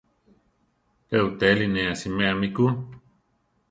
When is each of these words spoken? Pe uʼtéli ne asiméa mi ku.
Pe 1.07 1.17
uʼtéli 1.27 1.65
ne 1.69 1.81
asiméa 1.91 2.33
mi 2.39 2.47
ku. 2.55 2.65